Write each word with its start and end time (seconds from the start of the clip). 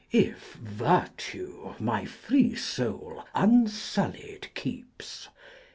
If 0.11 0.53
Virtue 0.55 1.75
my 1.77 2.05
free 2.05 2.55
Soul 2.55 3.23
unfuUy 3.35 4.41
d 4.41 4.47
keeps. 4.55 5.27